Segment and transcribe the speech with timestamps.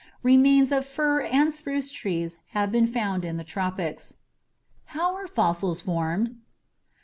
[0.23, 4.15] Remains of fir and spruce trees have been found in the tropics.
[4.85, 6.37] How are fossils formed?